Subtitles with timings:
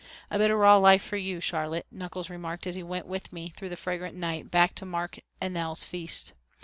[0.31, 3.49] "A bit of raw life for you, Charlotte," Nickols remarked as he went with me
[3.49, 6.33] through the fragrant night back to Mark's and Nell's feast.